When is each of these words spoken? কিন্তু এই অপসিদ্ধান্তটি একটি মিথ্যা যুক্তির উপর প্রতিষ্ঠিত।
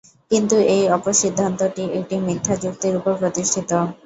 কিন্তু 0.31 0.55
এই 0.75 0.83
অপসিদ্ধান্তটি 0.97 1.83
একটি 1.99 2.15
মিথ্যা 2.27 2.55
যুক্তির 2.63 2.93
উপর 2.99 3.13
প্রতিষ্ঠিত। 3.21 3.71